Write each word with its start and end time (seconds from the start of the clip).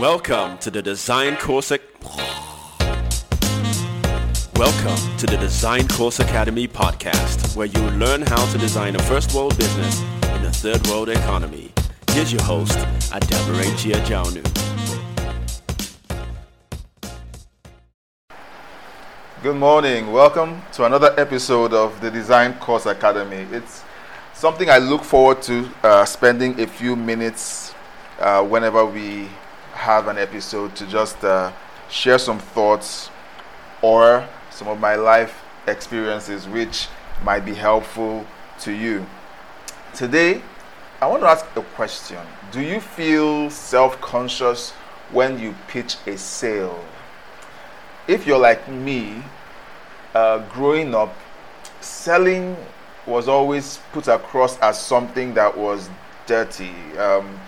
Welcome 0.00 0.58
to 0.58 0.70
the 0.70 0.82
Design 0.82 1.36
Course. 1.36 1.72
Ac- 1.72 1.82
Welcome 4.56 5.16
to 5.18 5.26
the 5.26 5.36
Design 5.40 5.88
Course 5.88 6.20
Academy 6.20 6.68
podcast, 6.68 7.56
where 7.56 7.66
you 7.66 7.80
learn 7.98 8.22
how 8.22 8.44
to 8.52 8.58
design 8.58 8.96
a 8.96 9.02
first 9.04 9.34
world 9.34 9.56
business 9.56 10.00
in 10.02 10.44
a 10.44 10.50
third 10.52 10.86
world 10.88 11.08
economy. 11.08 11.72
Here's 12.10 12.32
your 12.32 12.42
host, 12.42 12.76
Adabarentia 13.12 14.04
Jaunu. 14.04 14.42
Good 19.42 19.56
morning. 19.56 20.12
Welcome 20.12 20.60
to 20.72 20.84
another 20.84 21.14
episode 21.18 21.72
of 21.72 21.98
the 22.00 22.10
Design 22.10 22.54
Course 22.54 22.86
Academy. 22.86 23.46
It's 23.52 23.82
something 24.34 24.68
I 24.68 24.78
look 24.78 25.02
forward 25.04 25.40
to 25.42 25.68
uh, 25.82 26.04
spending 26.04 26.60
a 26.60 26.66
few 26.66 26.96
minutes 26.96 27.72
uh, 28.20 28.42
whenever 28.44 28.84
we 28.84 29.28
have 29.74 30.08
an 30.08 30.18
episode 30.18 30.74
to 30.76 30.86
just 30.86 31.22
uh, 31.24 31.52
share 31.90 32.18
some 32.18 32.38
thoughts 32.38 33.10
or 33.82 34.26
some 34.50 34.68
of 34.68 34.80
my 34.80 34.94
life 34.94 35.42
experiences 35.66 36.46
which 36.48 36.88
might 37.22 37.44
be 37.44 37.54
helpful 37.54 38.26
to 38.60 38.72
you. 38.72 39.06
Today, 39.94 40.42
I 41.00 41.06
want 41.06 41.22
to 41.22 41.28
ask 41.28 41.44
a 41.56 41.62
question 41.76 42.18
Do 42.50 42.60
you 42.60 42.80
feel 42.80 43.50
self 43.50 44.00
conscious 44.00 44.70
when 45.12 45.38
you 45.38 45.54
pitch 45.68 45.96
a 46.06 46.16
sale? 46.16 46.82
If 48.06 48.26
you're 48.26 48.38
like 48.38 48.68
me, 48.68 49.22
uh, 50.14 50.38
growing 50.50 50.94
up, 50.94 51.14
selling 51.80 52.56
was 53.06 53.28
always 53.28 53.80
put 53.92 54.08
across 54.08 54.58
as 54.58 54.80
something 54.80 55.34
that 55.34 55.56
was 55.56 55.90
dirty. 56.26 56.72
Um, 56.98 57.38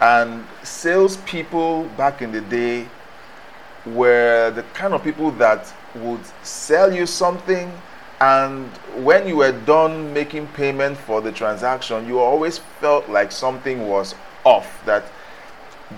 and 0.00 0.44
salespeople 0.62 1.84
back 1.96 2.22
in 2.22 2.32
the 2.32 2.40
day 2.42 2.86
were 3.86 4.50
the 4.54 4.62
kind 4.74 4.92
of 4.92 5.02
people 5.02 5.30
that 5.32 5.72
would 5.94 6.20
sell 6.42 6.92
you 6.92 7.06
something, 7.06 7.72
and 8.20 8.66
when 9.04 9.28
you 9.28 9.36
were 9.36 9.52
done 9.52 10.12
making 10.12 10.46
payment 10.48 10.96
for 10.96 11.20
the 11.20 11.32
transaction, 11.32 12.06
you 12.06 12.18
always 12.18 12.58
felt 12.80 13.08
like 13.08 13.30
something 13.30 13.86
was 13.88 14.14
off, 14.44 14.84
that 14.86 15.04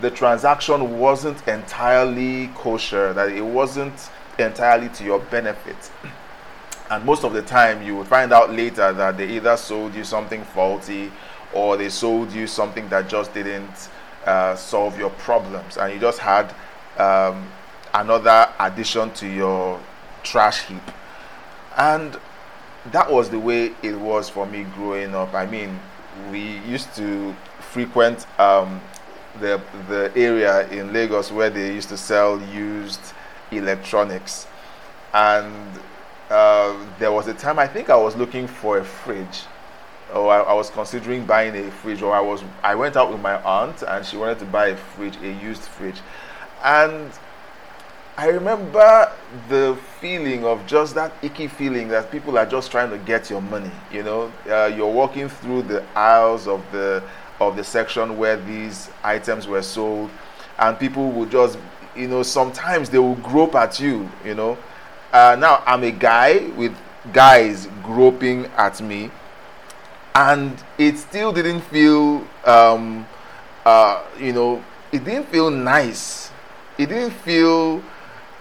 the 0.00 0.10
transaction 0.10 0.98
wasn't 0.98 1.46
entirely 1.48 2.48
kosher, 2.54 3.12
that 3.14 3.30
it 3.30 3.42
wasn't 3.42 4.10
entirely 4.38 4.88
to 4.90 5.04
your 5.04 5.18
benefit. 5.18 5.90
And 6.90 7.04
most 7.04 7.24
of 7.24 7.32
the 7.32 7.42
time, 7.42 7.82
you 7.82 7.96
would 7.96 8.06
find 8.06 8.32
out 8.32 8.50
later 8.50 8.92
that 8.92 9.16
they 9.16 9.28
either 9.28 9.56
sold 9.56 9.94
you 9.94 10.04
something 10.04 10.42
faulty 10.44 11.10
or 11.54 11.76
they 11.76 11.88
sold 11.88 12.32
you 12.32 12.46
something 12.46 12.88
that 12.88 13.08
just 13.08 13.32
didn't 13.34 13.88
uh, 14.26 14.54
solve 14.56 14.98
your 14.98 15.10
problems, 15.10 15.76
and 15.76 15.92
you 15.92 16.00
just 16.00 16.18
had 16.18 16.54
um, 16.98 17.48
another 17.94 18.48
addition 18.60 19.10
to 19.12 19.26
your 19.26 19.80
trash 20.22 20.64
heap. 20.66 20.82
And 21.76 22.18
that 22.92 23.10
was 23.10 23.30
the 23.30 23.38
way 23.38 23.72
it 23.82 23.98
was 23.98 24.28
for 24.28 24.46
me 24.46 24.64
growing 24.74 25.14
up. 25.14 25.34
I 25.34 25.46
mean, 25.46 25.78
we 26.30 26.58
used 26.60 26.94
to 26.96 27.34
frequent 27.60 28.26
um, 28.40 28.80
the 29.40 29.60
the 29.88 30.12
area 30.16 30.68
in 30.68 30.92
Lagos 30.92 31.30
where 31.30 31.50
they 31.50 31.72
used 31.74 31.88
to 31.90 31.96
sell 31.96 32.40
used 32.52 33.00
electronics, 33.50 34.46
and 35.14 35.68
uh, 36.30 36.74
there 36.98 37.12
was 37.12 37.28
a 37.28 37.34
time 37.34 37.58
I 37.58 37.66
think 37.66 37.88
I 37.90 37.96
was 37.96 38.16
looking 38.16 38.46
for 38.46 38.78
a 38.78 38.84
fridge, 38.84 39.42
or 40.14 40.32
I, 40.32 40.40
I, 40.40 40.52
was 40.54 40.70
considering 40.70 41.24
buying 41.26 41.54
a 41.56 41.70
fridge, 41.70 42.02
or 42.02 42.14
I 42.14 42.20
was 42.20 42.42
I 42.62 42.74
went 42.74 42.96
out 42.96 43.10
with 43.10 43.20
my 43.20 43.40
aunt 43.42 43.82
and 43.82 44.04
she 44.04 44.16
wanted 44.16 44.38
to 44.40 44.44
buy 44.46 44.68
a 44.68 44.76
fridge, 44.76 45.16
a 45.22 45.32
used 45.42 45.62
fridge, 45.62 46.00
and 46.64 47.10
I 48.18 48.26
remember 48.30 49.12
the 49.48 49.78
feeling 50.00 50.44
of 50.44 50.66
just 50.66 50.96
that 50.96 51.12
icky 51.22 51.46
feeling 51.46 51.86
that 51.90 52.10
people 52.10 52.36
are 52.36 52.46
just 52.46 52.72
trying 52.72 52.90
to 52.90 52.98
get 52.98 53.30
your 53.30 53.40
money. 53.40 53.70
You 53.92 54.02
know, 54.02 54.32
uh, 54.48 54.72
you're 54.74 54.92
walking 54.92 55.28
through 55.28 55.62
the 55.62 55.84
aisles 55.94 56.48
of 56.48 56.64
the 56.72 57.02
of 57.40 57.56
the 57.56 57.62
section 57.62 58.18
where 58.18 58.36
these 58.36 58.90
items 59.04 59.46
were 59.46 59.62
sold, 59.62 60.10
and 60.58 60.76
people 60.78 61.12
will 61.12 61.26
just, 61.26 61.58
you 61.94 62.08
know, 62.08 62.24
sometimes 62.24 62.90
they 62.90 62.98
will 62.98 63.14
grope 63.16 63.54
at 63.54 63.78
you. 63.78 64.10
You 64.24 64.34
know, 64.34 64.58
uh, 65.12 65.36
now 65.38 65.62
I'm 65.64 65.84
a 65.84 65.92
guy 65.92 66.48
with 66.56 66.76
guys 67.12 67.68
groping 67.84 68.46
at 68.56 68.80
me, 68.80 69.12
and 70.18 70.60
it 70.78 70.98
still 70.98 71.32
didn't 71.32 71.60
feel, 71.60 72.26
um, 72.44 73.06
uh, 73.64 74.02
you 74.18 74.32
know, 74.32 74.62
it 74.90 75.04
didn't 75.04 75.28
feel 75.28 75.48
nice. 75.48 76.32
It 76.76 76.86
didn't 76.86 77.12
feel 77.12 77.80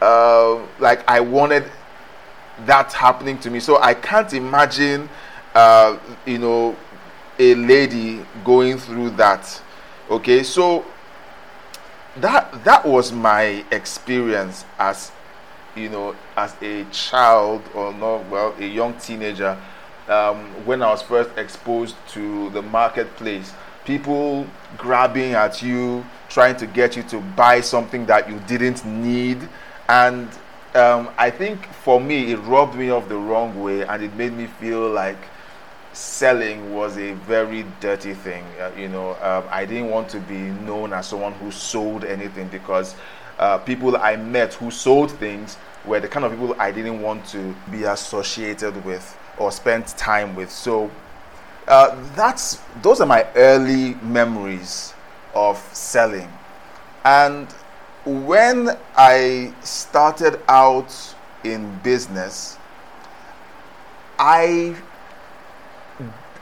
uh, 0.02 0.56
like 0.80 1.08
I 1.08 1.20
wanted 1.20 1.70
that 2.66 2.92
happening 2.94 3.38
to 3.40 3.52
me. 3.52 3.60
So 3.60 3.80
I 3.80 3.94
can't 3.94 4.34
imagine, 4.34 5.08
uh, 5.54 6.00
you 6.26 6.40
know, 6.40 6.76
a 7.38 7.54
lady 7.54 8.26
going 8.44 8.80
through 8.80 9.12
that. 9.12 9.62
Okay, 10.10 10.42
so 10.42 10.84
that 12.16 12.64
that 12.64 12.84
was 12.88 13.12
my 13.12 13.64
experience 13.70 14.66
as 14.80 15.12
you 15.76 15.90
know 15.90 16.16
as 16.36 16.56
a 16.64 16.84
child 16.86 17.62
or 17.76 17.94
not 17.94 18.28
well 18.30 18.56
a 18.58 18.66
young 18.66 18.96
teenager 18.96 19.56
um, 20.10 20.38
when 20.66 20.82
I 20.82 20.90
was 20.90 21.02
first 21.02 21.30
exposed 21.38 21.96
to 22.10 22.50
the 22.52 22.62
marketplace. 22.62 23.54
People 23.86 24.46
grabbing 24.78 25.34
at 25.34 25.62
you, 25.62 26.06
trying 26.30 26.58
to 26.58 26.68
get 26.68 26.98
you 26.98 27.04
to 27.04 27.20
buy 27.38 27.62
something 27.62 28.06
that 28.08 28.30
you 28.30 28.38
didn't 28.48 28.86
need 28.86 29.48
and 29.90 30.28
um, 30.76 31.10
I 31.18 31.30
think 31.30 31.66
for 31.66 32.00
me, 32.00 32.32
it 32.34 32.38
rubbed 32.40 32.76
me 32.76 32.90
off 32.90 33.08
the 33.08 33.18
wrong 33.18 33.62
way, 33.62 33.84
and 33.86 34.04
it 34.04 34.14
made 34.16 34.34
me 34.34 34.48
feel 34.48 34.90
like 34.90 35.18
selling 35.94 36.74
was 36.74 36.98
a 36.98 37.14
very 37.14 37.66
dirty 37.80 38.14
thing. 38.14 38.44
Uh, 38.60 38.72
you 38.78 38.88
know, 38.88 39.12
um, 39.22 39.46
I 39.50 39.66
didn't 39.66 39.90
want 39.90 40.10
to 40.10 40.20
be 40.20 40.38
known 40.38 40.94
as 40.94 41.08
someone 41.08 41.34
who 41.34 41.52
sold 41.52 42.04
anything 42.06 42.48
because 42.50 42.96
uh, 43.40 43.58
people 43.58 43.98
I 43.98 44.18
met 44.18 44.54
who 44.56 44.70
sold 44.70 45.12
things 45.12 45.58
were 45.86 46.00
the 46.00 46.08
kind 46.08 46.26
of 46.26 46.32
people 46.32 46.56
I 46.60 46.72
didn't 46.72 47.02
want 47.02 47.26
to 47.28 47.56
be 47.72 47.84
associated 47.84 48.84
with 48.86 49.18
or 49.40 49.52
spend 49.52 49.88
time 49.88 50.36
with. 50.36 50.52
So 50.52 50.90
uh, 51.68 51.96
that's 52.16 52.60
those 52.82 53.02
are 53.02 53.08
my 53.08 53.28
early 53.36 53.96
memories 53.96 54.94
of 55.36 55.58
selling, 55.74 56.32
and 57.04 57.48
when 58.06 58.78
I 58.96 59.54
started 59.64 60.40
out 60.48 61.16
in 61.44 61.80
business, 61.84 62.58
I 64.18 64.76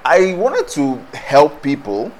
I 0.05 0.35
wanted 0.35 0.67
to 0.69 0.97
help 1.17 1.63
people, 1.63 2.11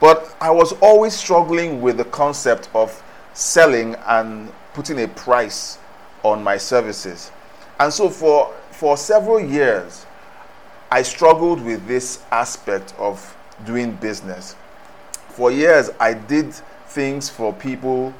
but 0.00 0.34
I 0.40 0.50
was 0.50 0.72
always 0.74 1.14
struggling 1.14 1.82
with 1.82 1.96
the 1.96 2.04
concept 2.04 2.68
of 2.74 3.02
selling 3.34 3.96
and 4.06 4.52
putting 4.74 5.00
a 5.02 5.08
price 5.08 5.78
on 6.22 6.44
my 6.44 6.56
services. 6.56 7.32
And 7.80 7.92
so 7.92 8.08
for 8.08 8.54
for 8.82 8.96
several 8.96 9.38
years, 9.38 10.06
I 10.90 11.02
struggled 11.02 11.64
with 11.64 11.86
this 11.86 12.20
aspect 12.32 12.92
of 12.98 13.36
doing 13.64 13.92
business. 13.92 14.56
For 15.28 15.52
years, 15.52 15.90
I 16.00 16.14
did 16.14 16.52
things 16.88 17.30
for 17.30 17.52
people 17.52 18.12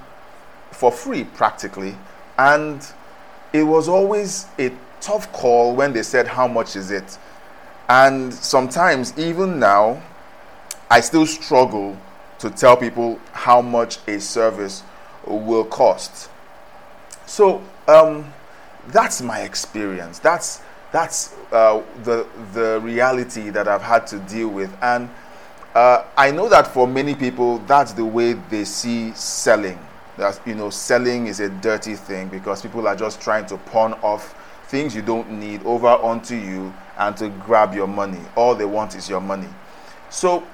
for 0.71 0.93
free 0.93 1.25
practically. 1.25 1.97
And 2.39 2.81
it 3.53 3.65
was 3.65 3.89
always 3.89 4.47
a 4.57 4.71
tough 5.01 5.33
call 5.33 5.75
when 5.75 5.93
they 5.93 6.05
said, 6.05 6.29
How 6.29 6.47
much 6.47 6.77
is 6.77 6.93
it? 6.93 7.19
And 7.89 8.33
sometimes, 8.33 9.19
even 9.19 9.59
now, 9.59 10.01
I 10.89 11.01
still 11.01 11.27
struggle 11.27 11.99
to 12.39 12.51
tell 12.51 12.77
people 12.77 13.19
how 13.33 13.63
much 13.63 13.99
a 14.07 14.21
service 14.21 14.85
will 15.27 15.65
cost. 15.65 16.31
So, 17.27 17.65
um, 17.89 18.33
that's 18.89 19.23
my 19.23 19.41
experience. 19.41 20.19
That's 20.19 20.61
that's 20.93 21.35
uh, 21.51 21.83
the 22.05 22.27
the 22.53 22.81
reality 22.83 23.51
that 23.51 23.69
I've 23.69 23.83
had 23.83 24.07
to 24.09 24.19
deal 24.21 24.49
with, 24.49 24.75
and 24.83 25.09
uh, 25.75 26.05
I 26.17 26.31
know 26.31 26.49
that 26.49 26.67
for 26.67 26.87
many 26.87 27.15
people, 27.15 27.59
that's 27.61 27.93
the 27.93 28.05
way 28.05 28.35
they 28.35 28.65
see 28.65 29.13
selling. 29.13 29.79
That 30.19 30.41
you 30.47 30.55
know 30.55 30.71
selling 30.71 31.27
is 31.27 31.41
a 31.41 31.49
dirty 31.49 31.95
thing 31.95 32.29
because 32.29 32.63
people 32.63 32.87
are 32.87 32.97
just 32.97 33.21
trying 33.21 33.47
to 33.47 33.57
pawn 33.57 33.95
off 34.03 34.35
things 34.69 34.95
you 34.95 35.03
don't 35.03 35.31
need 35.31 35.65
over 35.65 35.89
onto 35.89 36.35
you 36.35 36.73
and 36.99 37.17
to 37.17 37.29
grab 37.29 37.75
your 37.75 37.87
money. 37.87 38.21
All 38.37 38.55
they 38.55 38.65
want 38.65 38.95
is 38.95 39.09
your 39.09 39.21
money. 39.21 39.49
So 40.11 40.45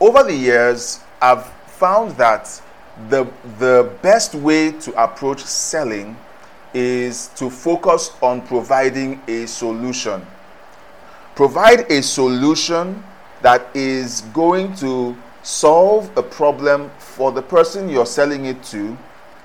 over 0.00 0.22
the 0.22 0.34
years 0.34 1.00
i've 1.20 1.46
found 1.66 2.12
that 2.12 2.60
the 3.08 3.24
the 3.58 3.90
best 4.02 4.34
way 4.34 4.72
to 4.72 4.90
approach 5.02 5.40
selling 5.44 6.16
is 6.74 7.28
to 7.36 7.50
focus 7.50 8.12
on 8.22 8.42
providing 8.42 9.20
a 9.28 9.46
solution 9.46 10.24
provide 11.40 11.90
a 11.90 12.02
solution 12.02 13.02
that 13.40 13.66
is 13.74 14.20
going 14.34 14.74
to 14.76 15.16
solve 15.42 16.14
a 16.18 16.22
problem 16.22 16.90
for 16.98 17.32
the 17.32 17.40
person 17.40 17.88
you're 17.88 18.04
selling 18.04 18.44
it 18.44 18.62
to. 18.62 18.94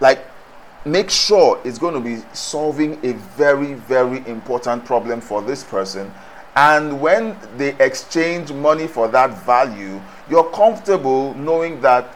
Like, 0.01 0.19
make 0.83 1.09
sure 1.09 1.57
it's 1.63 1.79
going 1.79 1.93
to 1.93 2.01
be 2.01 2.21
solving 2.33 2.93
a 3.05 3.13
very, 3.37 3.75
very 3.75 4.17
important 4.27 4.83
problem 4.83 5.21
for 5.21 5.41
this 5.41 5.63
person. 5.63 6.11
And 6.57 6.99
when 6.99 7.37
they 7.55 7.75
exchange 7.79 8.51
money 8.51 8.87
for 8.87 9.07
that 9.07 9.45
value, 9.45 10.01
you're 10.29 10.51
comfortable 10.51 11.33
knowing 11.35 11.79
that 11.79 12.13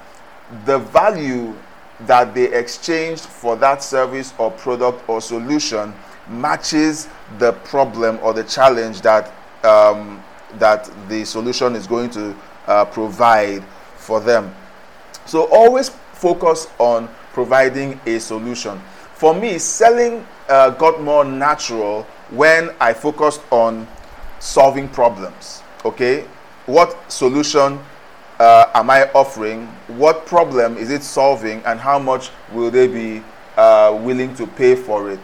the 0.65 0.79
value 0.79 1.55
that 2.01 2.33
they 2.33 2.53
exchanged 2.53 3.23
for 3.23 3.55
that 3.57 3.83
service 3.83 4.33
or 4.37 4.51
product 4.51 5.07
or 5.09 5.21
solution 5.21 5.93
matches 6.29 7.07
the 7.39 7.53
problem 7.65 8.19
or 8.21 8.33
the 8.33 8.43
challenge 8.43 9.01
that 9.01 9.33
um, 9.63 10.23
that 10.57 10.89
the 11.09 11.25
solution 11.25 11.75
is 11.75 11.85
going 11.85 12.09
to 12.09 12.35
uh, 12.67 12.85
provide 12.85 13.63
for 13.97 14.19
them. 14.19 14.53
So 15.25 15.47
always 15.51 15.89
focus 16.13 16.67
on 16.79 17.07
providing 17.33 17.99
a 18.05 18.19
solution. 18.19 18.79
For 19.13 19.33
me, 19.33 19.57
selling 19.59 20.25
uh, 20.47 20.71
got 20.71 21.01
more 21.01 21.23
natural 21.25 22.03
when 22.29 22.71
I 22.79 22.93
focused 22.93 23.41
on 23.51 23.87
solving 24.39 24.87
problems. 24.89 25.61
Okay, 25.85 26.25
what 26.65 27.11
solution 27.11 27.79
uh, 28.39 28.71
am 28.73 28.89
I 28.89 29.09
offering? 29.13 29.67
What 29.87 30.25
problem 30.25 30.77
is 30.77 30.89
it 30.91 31.03
solving, 31.03 31.61
and 31.65 31.79
how 31.79 31.99
much 31.99 32.31
will 32.53 32.71
they 32.71 32.87
be 32.87 33.23
uh, 33.57 33.99
willing 34.01 34.33
to 34.35 34.47
pay 34.47 34.75
for 34.75 35.11
it? 35.11 35.19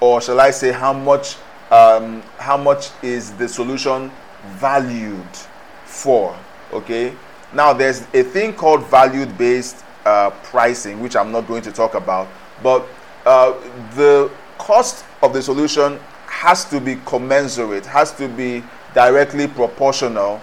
Or 0.00 0.20
shall 0.20 0.40
I 0.40 0.50
say, 0.50 0.72
how 0.72 0.92
much 0.92 1.36
um, 1.70 2.22
how 2.36 2.58
much 2.58 2.90
is 3.02 3.32
the 3.32 3.48
solution 3.48 4.10
valued 4.44 5.34
for? 5.86 6.36
Okay. 6.72 7.14
Now 7.54 7.72
there's 7.72 8.02
a 8.14 8.22
thing 8.22 8.54
called 8.54 8.86
valued-based 8.86 9.84
uh, 10.04 10.30
pricing, 10.42 11.00
which 11.00 11.16
I'm 11.16 11.32
not 11.32 11.46
going 11.46 11.62
to 11.62 11.72
talk 11.72 11.94
about, 11.94 12.28
but 12.62 12.86
uh, 13.24 13.52
the 13.94 14.30
cost 14.58 15.04
of 15.22 15.32
the 15.32 15.42
solution 15.42 15.98
has 16.26 16.64
to 16.70 16.80
be 16.80 16.96
commensurate, 17.04 17.86
has 17.86 18.12
to 18.12 18.26
be 18.28 18.64
directly 18.94 19.46
proportional 19.46 20.40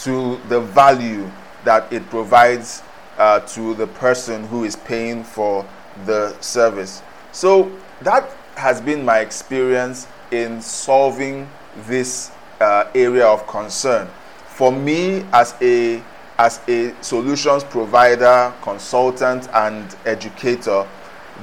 to 0.00 0.40
the 0.48 0.60
value 0.60 1.30
that 1.64 1.92
it 1.92 2.08
provides 2.10 2.82
uh, 3.18 3.40
to 3.40 3.74
the 3.74 3.86
person 3.86 4.46
who 4.46 4.64
is 4.64 4.76
paying 4.76 5.22
for 5.22 5.66
the 6.06 6.38
service. 6.40 7.02
So 7.32 7.70
that 8.02 8.30
has 8.56 8.80
been 8.80 9.04
my 9.04 9.18
experience 9.20 10.06
in 10.30 10.60
solving 10.60 11.48
this 11.86 12.30
uh, 12.60 12.84
area 12.94 13.26
of 13.26 13.46
concern. 13.46 14.08
For 14.46 14.72
me, 14.72 15.24
as 15.32 15.54
a 15.60 16.02
as 16.38 16.58
a 16.68 16.94
solutions 17.02 17.62
provider, 17.64 18.52
consultant, 18.62 19.46
and 19.52 19.94
educator, 20.06 20.88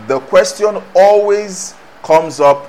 the 0.07 0.19
question 0.21 0.81
always 0.95 1.75
comes 2.01 2.39
up 2.39 2.67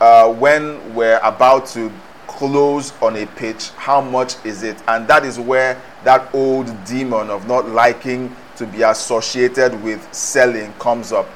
uh, 0.00 0.32
when 0.32 0.94
we're 0.94 1.20
about 1.22 1.66
to 1.66 1.92
close 2.38 2.92
on 3.02 3.16
a 3.16 3.26
pitch, 3.26 3.70
how 3.70 4.00
much 4.00 4.36
is 4.44 4.62
it? 4.62 4.80
And 4.86 5.08
that 5.08 5.24
is 5.24 5.40
where 5.40 5.82
that 6.04 6.32
old 6.32 6.72
demon 6.84 7.30
of 7.30 7.48
not 7.48 7.68
liking 7.68 8.34
to 8.54 8.64
be 8.64 8.82
associated 8.82 9.82
with 9.82 10.00
selling 10.14 10.72
comes 10.74 11.10
up. 11.10 11.26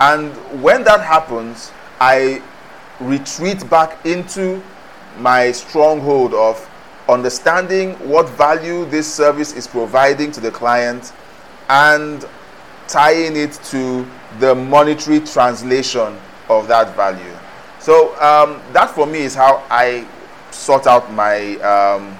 And 0.00 0.34
when 0.62 0.84
that 0.84 1.00
happens, 1.00 1.72
I 1.98 2.42
retreat 3.00 3.68
back 3.70 4.04
into 4.04 4.62
my 5.18 5.50
stronghold 5.50 6.34
of 6.34 6.68
understanding 7.08 7.94
what 8.06 8.28
value 8.28 8.84
this 8.84 9.12
service 9.12 9.54
is 9.54 9.66
providing 9.66 10.30
to 10.32 10.40
the 10.40 10.50
client 10.50 11.14
and 11.70 12.26
tying 12.86 13.34
it 13.34 13.52
to 13.64 14.06
the 14.40 14.54
monetary 14.54 15.20
translation 15.20 16.18
of 16.50 16.68
that 16.68 16.94
value. 16.94 17.34
So 17.78 18.10
um, 18.20 18.60
that 18.74 18.90
for 18.90 19.06
me 19.06 19.20
is 19.20 19.34
how 19.34 19.64
I 19.70 20.06
sort 20.54 20.86
out 20.86 21.12
my 21.12 21.56
um, 21.56 22.16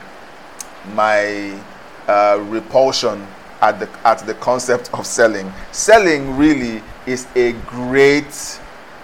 my 0.94 1.58
uh, 2.08 2.38
repulsion 2.48 3.26
at 3.62 3.78
the 3.80 3.88
at 4.04 4.18
the 4.26 4.34
concept 4.34 4.90
of 4.92 5.06
selling. 5.06 5.50
Selling 5.72 6.36
really 6.36 6.82
is 7.06 7.26
a 7.36 7.52
great 7.66 8.60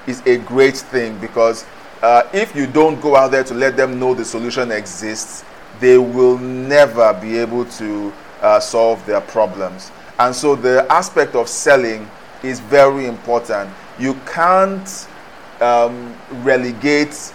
is 0.07 0.23
a 0.27 0.39
great 0.39 0.77
thing 0.77 1.19
because 1.19 1.65
uh, 2.03 2.23
if 2.33 2.55
you 2.57 2.67
don't 2.67 3.01
go 3.01 3.17
out 3.17 3.31
there 3.31 3.45
to 3.45 3.55
let 3.55 3.77
them 3.77 3.99
know 3.99 4.15
the 4.15 4.25
solution 4.25 4.71
exists, 4.71 5.45
they 5.81 5.99
will 5.99 6.39
never 6.39 7.13
be 7.21 7.37
able 7.39 7.65
to 7.67 8.13
uh, 8.41 8.59
solve 8.59 9.05
their 9.07 9.21
problems. 9.21 9.93
And 10.19 10.35
so 10.35 10.55
the 10.55 10.87
aspect 10.91 11.35
of 11.35 11.49
selling 11.49 12.11
is 12.43 12.61
very 12.61 13.07
important. 13.07 13.71
You 13.99 14.15
can't 14.27 15.09
um, 15.61 16.15
relegate 16.43 17.35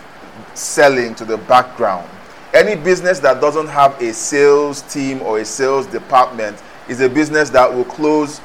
selling 0.53 1.15
to 1.15 1.25
the 1.25 1.37
background. 1.37 2.09
Any 2.53 2.75
business 2.75 3.19
that 3.19 3.41
doesn't 3.41 3.67
have 3.67 4.01
a 4.01 4.13
sales 4.13 4.81
team 4.83 5.21
or 5.21 5.39
a 5.39 5.45
sales 5.45 5.87
department 5.87 6.61
is 6.87 7.01
a 7.01 7.09
business 7.09 7.49
that 7.49 7.71
will 7.73 7.83
close 7.83 8.39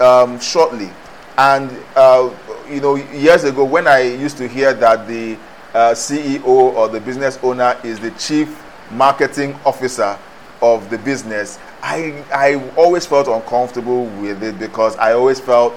um, 0.00 0.40
shortly. 0.40 0.90
And 1.36 1.70
uh, 1.94 2.30
you 2.68 2.80
know, 2.80 2.96
years 2.96 3.44
ago, 3.44 3.64
when 3.64 3.86
I 3.86 4.00
used 4.00 4.36
to 4.38 4.48
hear 4.48 4.72
that 4.74 5.06
the 5.06 5.34
uh, 5.72 5.92
CEO 5.92 6.44
or 6.44 6.88
the 6.88 7.00
business 7.00 7.38
owner 7.42 7.76
is 7.84 7.98
the 8.00 8.10
chief 8.12 8.62
marketing 8.92 9.54
officer 9.64 10.18
of 10.62 10.88
the 10.90 10.98
business, 10.98 11.58
I 11.82 12.24
I 12.32 12.54
always 12.76 13.06
felt 13.06 13.28
uncomfortable 13.28 14.06
with 14.06 14.42
it 14.42 14.58
because 14.58 14.96
I 14.96 15.12
always 15.12 15.40
felt, 15.40 15.74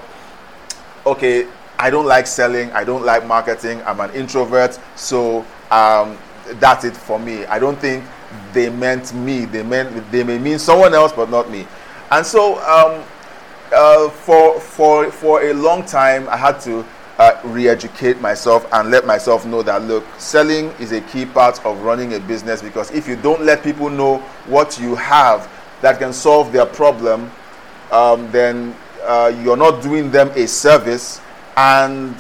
okay, 1.05 1.47
I 1.79 1.89
don't 1.89 2.05
like 2.05 2.27
selling, 2.27 2.71
I 2.71 2.83
don't 2.83 3.05
like 3.05 3.25
marketing, 3.25 3.81
I'm 3.85 3.99
an 3.99 4.11
introvert, 4.11 4.79
so 4.95 5.45
um, 5.69 6.17
that's 6.53 6.85
it 6.85 6.95
for 6.95 7.19
me. 7.19 7.45
I 7.45 7.59
don't 7.59 7.77
think 7.77 8.03
they 8.53 8.69
meant 8.69 9.13
me. 9.13 9.45
They 9.45 9.63
meant 9.63 10.11
they 10.11 10.23
may 10.23 10.37
mean 10.37 10.59
someone 10.59 10.93
else, 10.93 11.11
but 11.11 11.29
not 11.29 11.49
me. 11.49 11.67
And 12.11 12.25
so 12.25 12.55
um, 12.59 13.03
uh, 13.73 14.09
for 14.09 14.59
for 14.59 15.11
for 15.11 15.43
a 15.43 15.53
long 15.53 15.85
time, 15.85 16.27
I 16.29 16.37
had 16.37 16.59
to 16.61 16.85
uh, 17.19 17.39
re-educate 17.43 18.21
myself 18.21 18.67
and 18.73 18.91
let 18.91 19.05
myself 19.05 19.45
know 19.45 19.63
that 19.63 19.81
look, 19.83 20.05
selling 20.17 20.67
is 20.79 20.91
a 20.91 21.01
key 21.01 21.25
part 21.25 21.63
of 21.65 21.81
running 21.81 22.13
a 22.13 22.19
business 22.19 22.61
because 22.61 22.91
if 22.91 23.07
you 23.07 23.15
don't 23.15 23.41
let 23.41 23.63
people 23.63 23.89
know 23.89 24.17
what 24.45 24.79
you 24.79 24.95
have 24.95 25.49
that 25.81 25.99
can 25.99 26.13
solve 26.13 26.51
their 26.51 26.65
problem, 26.65 27.31
um, 27.91 28.31
then 28.31 28.75
uh, 29.03 29.33
you're 29.43 29.57
not 29.57 29.81
doing 29.81 30.11
them 30.11 30.29
a 30.35 30.47
service 30.47 31.21
and 31.57 32.15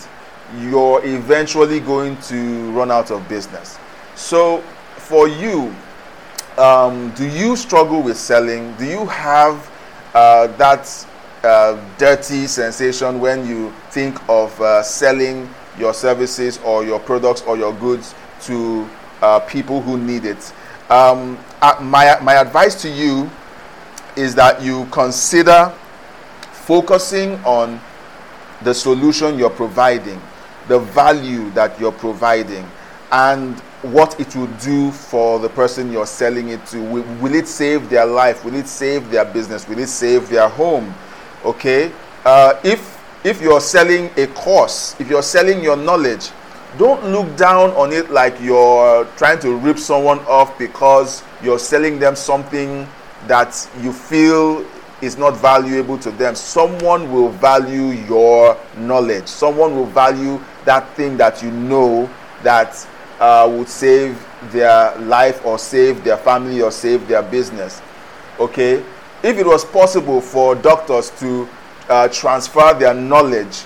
you're 0.59 1.05
eventually 1.05 1.79
going 1.79 2.17
to 2.21 2.71
run 2.71 2.91
out 2.91 3.11
of 3.11 3.27
business. 3.29 3.77
So, 4.15 4.61
for 4.97 5.27
you, 5.27 5.73
um, 6.57 7.11
do 7.11 7.27
you 7.27 7.55
struggle 7.55 8.01
with 8.01 8.17
selling? 8.17 8.73
Do 8.77 8.85
you 8.85 9.05
have 9.05 9.71
uh, 10.13 10.47
that 10.57 11.07
uh, 11.43 11.79
dirty 11.97 12.47
sensation 12.47 13.19
when 13.19 13.47
you 13.47 13.71
think 13.91 14.17
of 14.27 14.59
uh, 14.59 14.81
selling 14.81 15.47
your 15.77 15.93
services 15.93 16.59
or 16.65 16.83
your 16.83 16.99
products 16.99 17.41
or 17.43 17.57
your 17.57 17.73
goods 17.73 18.15
to 18.41 18.89
uh, 19.21 19.39
people 19.41 19.81
who 19.81 19.97
need 19.99 20.25
it? 20.25 20.51
Um, 20.89 21.37
uh, 21.61 21.77
my, 21.81 22.17
my 22.21 22.35
advice 22.35 22.81
to 22.81 22.89
you 22.89 23.29
is 24.15 24.33
that 24.33 24.63
you 24.63 24.85
consider 24.85 25.71
focusing 26.51 27.35
on 27.45 27.79
the 28.63 28.73
solution 28.73 29.37
you're 29.37 29.49
providing 29.49 30.21
the 30.67 30.79
value 30.79 31.49
that 31.51 31.79
you're 31.79 31.91
providing 31.91 32.65
and 33.11 33.59
what 33.83 34.19
it 34.19 34.35
will 34.35 34.47
do 34.59 34.91
for 34.91 35.39
the 35.39 35.49
person 35.49 35.91
you're 35.91 36.05
selling 36.05 36.49
it 36.49 36.65
to. 36.65 36.81
Will, 36.81 37.03
will, 37.21 37.33
it 37.35 37.47
save 37.47 37.89
their 37.89 38.05
life? 38.05 38.43
Will 38.43 38.55
it 38.55 38.67
save 38.67 39.09
their 39.09 39.23
business? 39.23 39.67
Will 39.67 39.79
it 39.79 39.87
save 39.87 40.29
their 40.29 40.49
home? 40.49 40.93
Okay. 41.45 41.91
Uh, 42.25 42.59
if 42.63 42.95
if 43.23 43.41
you're 43.41 43.61
selling 43.61 44.09
a 44.17 44.27
course, 44.27 44.99
if 44.99 45.09
you're 45.09 45.23
selling 45.23 45.63
your 45.63 45.75
knowledge, 45.77 46.29
don't 46.77 47.03
look 47.05 47.35
down 47.37 47.71
on 47.71 47.91
it 47.93 48.11
like 48.11 48.39
you're 48.41 49.05
trying 49.15 49.39
to 49.39 49.55
rip 49.55 49.79
someone 49.79 50.19
off 50.19 50.57
because 50.59 51.23
you're 51.41 51.59
selling 51.59 51.99
them 51.99 52.15
something 52.15 52.87
that 53.27 53.69
you 53.81 53.91
feel 53.91 54.65
is 55.01 55.17
not 55.17 55.37
valuable 55.37 55.97
to 55.99 56.11
them. 56.11 56.35
Someone 56.35 57.11
will 57.11 57.29
value 57.29 57.91
your 58.07 58.57
knowledge. 58.77 59.27
Someone 59.27 59.75
will 59.75 59.85
value 59.85 60.39
that 60.65 60.87
thing 60.95 61.17
that 61.17 61.43
you 61.43 61.51
know 61.51 62.09
that 62.43 62.87
uh, 63.19 63.51
would 63.51 63.69
save 63.69 64.23
their 64.51 64.95
life 64.99 65.45
or 65.45 65.57
save 65.59 66.03
their 66.03 66.17
family 66.17 66.61
or 66.61 66.71
save 66.71 67.07
their 67.07 67.23
business. 67.23 67.81
Okay? 68.39 68.83
If 69.23 69.37
it 69.37 69.45
was 69.45 69.65
possible 69.65 70.21
for 70.21 70.55
doctors 70.55 71.09
to 71.19 71.47
uh, 71.89 72.07
transfer 72.09 72.73
their 72.73 72.93
knowledge, 72.93 73.63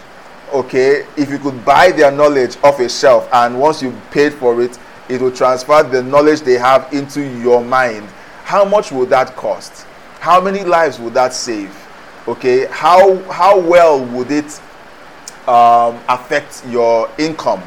okay, 0.54 1.06
if 1.18 1.30
you 1.30 1.40
could 1.40 1.64
buy 1.66 1.92
their 1.92 2.12
knowledge 2.12 2.58
off 2.64 2.80
a 2.80 2.90
shelf 2.90 3.28
and 3.34 3.60
once 3.60 3.82
you 3.82 3.92
paid 4.12 4.34
for 4.34 4.62
it, 4.62 4.78
it 5.10 5.22
will 5.22 5.32
transfer 5.32 5.84
the 5.84 6.02
knowledge 6.04 6.42
they 6.42 6.54
have 6.58 6.92
into 6.94 7.22
your 7.40 7.64
mind, 7.64 8.08
how 8.44 8.64
much 8.64 8.92
would 8.92 9.10
that 9.10 9.36
cost? 9.36 9.86
How 10.22 10.40
many 10.40 10.64
lives 10.64 11.00
would 11.00 11.16
that 11.16 11.34
save? 11.34 11.76
Okay, 12.28 12.68
how 12.68 13.18
how 13.24 13.60
well 13.60 14.06
would 14.06 14.32
it 14.32 14.62
um, 15.48 16.00
affect 16.08 16.64
your 16.68 17.10
income? 17.18 17.62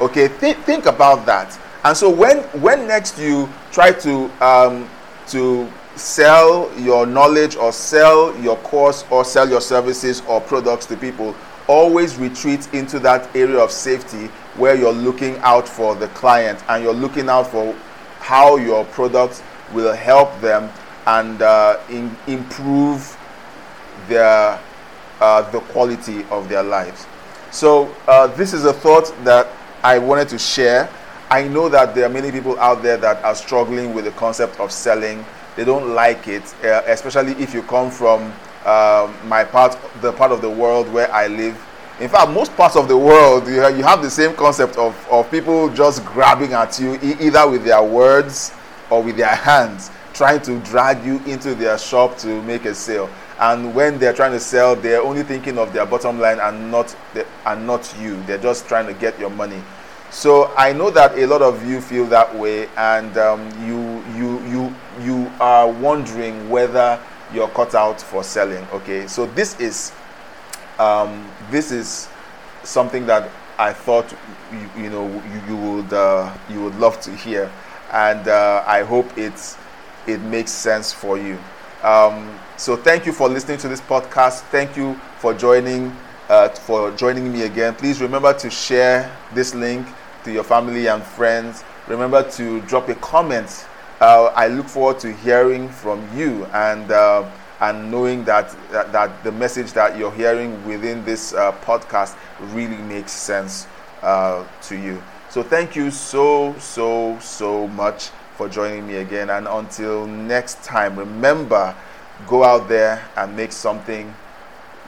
Okay, 0.00 0.26
Th- 0.40 0.56
think 0.56 0.86
about 0.86 1.24
that. 1.26 1.56
And 1.84 1.96
so 1.96 2.10
when 2.10 2.38
when 2.60 2.88
next 2.88 3.16
you 3.16 3.48
try 3.70 3.92
to 3.92 4.44
um, 4.44 4.90
to 5.28 5.70
sell 5.94 6.68
your 6.80 7.06
knowledge 7.06 7.54
or 7.54 7.72
sell 7.72 8.36
your 8.40 8.56
course 8.56 9.04
or 9.10 9.24
sell 9.24 9.48
your 9.48 9.60
services 9.60 10.20
or 10.26 10.40
products 10.40 10.86
to 10.86 10.96
people, 10.96 11.36
always 11.68 12.16
retreat 12.16 12.68
into 12.74 12.98
that 12.98 13.34
area 13.36 13.58
of 13.58 13.70
safety 13.70 14.26
where 14.56 14.74
you're 14.74 14.92
looking 14.92 15.36
out 15.38 15.68
for 15.68 15.94
the 15.94 16.08
client 16.08 16.58
and 16.68 16.82
you're 16.82 16.92
looking 16.92 17.28
out 17.28 17.46
for 17.46 17.72
how 18.18 18.56
your 18.56 18.84
product 18.86 19.44
will 19.72 19.92
help 19.94 20.28
them 20.40 20.68
and 21.06 21.40
uh, 21.42 21.78
in, 21.88 22.14
improve 22.26 23.16
their 24.08 24.60
uh, 25.20 25.50
the 25.50 25.60
quality 25.60 26.24
of 26.30 26.48
their 26.48 26.62
lives. 26.62 27.06
So 27.50 27.94
uh, 28.06 28.28
this 28.28 28.52
is 28.52 28.64
a 28.64 28.72
thought 28.72 29.12
that 29.24 29.48
I 29.82 29.98
wanted 29.98 30.28
to 30.30 30.38
share. 30.38 30.88
I 31.30 31.46
know 31.46 31.68
that 31.68 31.94
there 31.94 32.06
are 32.06 32.08
many 32.08 32.30
people 32.32 32.58
out 32.58 32.82
there 32.82 32.96
that 32.96 33.22
are 33.24 33.34
struggling 33.34 33.94
with 33.94 34.04
the 34.04 34.12
concept 34.12 34.58
of 34.58 34.72
selling. 34.72 35.24
They 35.56 35.64
don't 35.64 35.94
like 35.94 36.26
it, 36.28 36.42
uh, 36.64 36.82
especially 36.86 37.32
if 37.32 37.54
you 37.54 37.62
come 37.62 37.90
from 37.90 38.32
um, 38.64 39.14
my 39.28 39.44
part, 39.44 39.76
the 40.00 40.12
part 40.12 40.32
of 40.32 40.42
the 40.42 40.50
world 40.50 40.92
where 40.92 41.12
I 41.12 41.26
live. 41.28 41.58
In 42.00 42.08
fact, 42.08 42.30
most 42.30 42.56
parts 42.56 42.76
of 42.76 42.88
the 42.88 42.96
world, 42.96 43.46
you 43.46 43.60
have, 43.60 43.76
you 43.76 43.84
have 43.84 44.02
the 44.02 44.10
same 44.10 44.34
concept 44.34 44.76
of, 44.76 44.96
of 45.10 45.30
people 45.30 45.68
just 45.68 46.04
grabbing 46.04 46.52
at 46.52 46.78
you, 46.80 46.98
either 47.20 47.48
with 47.48 47.64
their 47.64 47.82
words 47.82 48.52
or 48.90 49.02
with 49.02 49.16
their 49.16 49.34
hands, 49.34 49.90
trying 50.20 50.42
to 50.42 50.58
drag 50.58 51.02
you 51.02 51.16
into 51.24 51.54
their 51.54 51.78
shop 51.78 52.14
to 52.18 52.42
make 52.42 52.66
a 52.66 52.74
sale. 52.74 53.08
And 53.38 53.74
when 53.74 53.98
they're 53.98 54.12
trying 54.12 54.32
to 54.32 54.38
sell, 54.38 54.76
they're 54.76 55.00
only 55.00 55.22
thinking 55.22 55.56
of 55.56 55.72
their 55.72 55.86
bottom 55.86 56.20
line 56.20 56.38
and 56.38 56.70
not 56.70 56.94
the, 57.14 57.26
and 57.46 57.66
not 57.66 57.90
you. 57.98 58.22
They're 58.24 58.36
just 58.36 58.68
trying 58.68 58.86
to 58.88 58.92
get 58.92 59.18
your 59.18 59.30
money. 59.30 59.62
So 60.10 60.52
I 60.58 60.74
know 60.74 60.90
that 60.90 61.18
a 61.18 61.24
lot 61.26 61.40
of 61.40 61.66
you 61.66 61.80
feel 61.80 62.04
that 62.08 62.36
way, 62.36 62.68
and 62.76 63.16
um, 63.16 63.40
you 63.66 64.04
you 64.14 64.46
you 64.46 64.74
you 65.00 65.32
are 65.40 65.66
wondering 65.72 66.50
whether 66.50 67.00
you're 67.32 67.48
cut 67.48 67.74
out 67.74 67.98
for 67.98 68.22
selling. 68.22 68.66
Okay, 68.74 69.06
so 69.06 69.24
this 69.24 69.58
is 69.58 69.90
um, 70.78 71.26
this 71.50 71.72
is 71.72 72.10
something 72.62 73.06
that 73.06 73.30
I 73.58 73.72
thought 73.72 74.12
you, 74.52 74.82
you 74.82 74.90
know 74.90 75.08
you, 75.08 75.40
you 75.48 75.56
would 75.56 75.92
uh, 75.94 76.30
you 76.50 76.62
would 76.62 76.78
love 76.78 77.00
to 77.02 77.16
hear, 77.16 77.50
and 77.90 78.28
uh, 78.28 78.64
I 78.66 78.82
hope 78.82 79.16
it's 79.16 79.56
it 80.12 80.20
makes 80.20 80.50
sense 80.50 80.92
for 80.92 81.18
you. 81.18 81.38
Um, 81.82 82.38
so 82.56 82.76
thank 82.76 83.06
you 83.06 83.12
for 83.12 83.28
listening 83.28 83.58
to 83.58 83.68
this 83.68 83.80
podcast. 83.80 84.40
Thank 84.50 84.76
you 84.76 84.94
for 85.18 85.32
joining 85.32 85.96
uh, 86.28 86.48
for 86.50 86.92
joining 86.92 87.32
me 87.32 87.42
again. 87.42 87.74
Please 87.74 88.00
remember 88.00 88.32
to 88.34 88.50
share 88.50 89.10
this 89.34 89.54
link 89.54 89.86
to 90.24 90.30
your 90.30 90.44
family 90.44 90.86
and 90.86 91.02
friends. 91.02 91.64
Remember 91.88 92.22
to 92.30 92.60
drop 92.62 92.88
a 92.88 92.94
comment. 92.96 93.66
Uh, 94.00 94.32
I 94.36 94.46
look 94.46 94.66
forward 94.66 95.00
to 95.00 95.12
hearing 95.12 95.68
from 95.68 96.06
you 96.16 96.46
and 96.46 96.90
uh, 96.92 97.28
and 97.60 97.90
knowing 97.90 98.24
that, 98.24 98.56
that, 98.70 98.90
that 98.92 99.22
the 99.22 99.32
message 99.32 99.72
that 99.74 99.98
you're 99.98 100.12
hearing 100.12 100.64
within 100.66 101.04
this 101.04 101.34
uh, 101.34 101.52
podcast 101.60 102.16
really 102.54 102.78
makes 102.78 103.12
sense 103.12 103.66
uh, 104.02 104.46
to 104.62 104.76
you. 104.76 105.02
So 105.28 105.42
thank 105.42 105.76
you 105.76 105.90
so 105.90 106.54
so 106.58 107.18
so 107.20 107.68
much 107.68 108.10
for 108.40 108.48
joining 108.48 108.86
me 108.86 108.96
again. 108.96 109.28
And 109.28 109.46
until 109.46 110.06
next 110.06 110.64
time, 110.64 110.98
remember, 110.98 111.76
go 112.26 112.42
out 112.42 112.70
there 112.70 113.06
and 113.18 113.36
make 113.36 113.52
something 113.52 114.14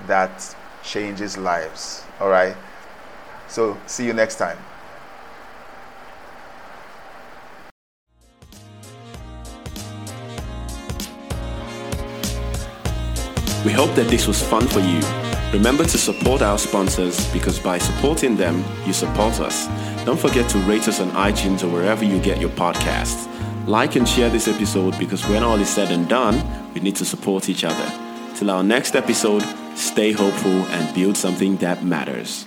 that 0.06 0.56
changes 0.82 1.36
lives. 1.36 2.02
All 2.18 2.30
right. 2.30 2.56
So 3.48 3.76
see 3.86 4.06
you 4.06 4.14
next 4.14 4.36
time. 4.36 4.56
We 13.66 13.72
hope 13.72 13.94
that 13.96 14.06
this 14.08 14.26
was 14.26 14.42
fun 14.42 14.66
for 14.66 14.80
you. 14.80 15.00
Remember 15.52 15.84
to 15.84 15.98
support 15.98 16.40
our 16.40 16.56
sponsors 16.56 17.30
because 17.34 17.58
by 17.58 17.76
supporting 17.76 18.34
them, 18.34 18.64
you 18.86 18.94
support 18.94 19.38
us. 19.40 19.68
Don't 20.06 20.18
forget 20.18 20.48
to 20.48 20.58
rate 20.60 20.88
us 20.88 20.98
on 20.98 21.10
iTunes 21.10 21.62
or 21.62 21.68
wherever 21.68 22.02
you 22.02 22.18
get 22.18 22.40
your 22.40 22.48
podcasts. 22.50 23.28
Like 23.66 23.94
and 23.96 24.08
share 24.08 24.28
this 24.28 24.48
episode 24.48 24.98
because 24.98 25.26
when 25.28 25.42
all 25.44 25.60
is 25.60 25.68
said 25.68 25.90
and 25.92 26.08
done, 26.08 26.42
we 26.74 26.80
need 26.80 26.96
to 26.96 27.04
support 27.04 27.48
each 27.48 27.64
other. 27.64 28.34
Till 28.36 28.50
our 28.50 28.62
next 28.62 28.96
episode, 28.96 29.44
stay 29.76 30.12
hopeful 30.12 30.50
and 30.50 30.94
build 30.94 31.16
something 31.16 31.56
that 31.58 31.84
matters. 31.84 32.46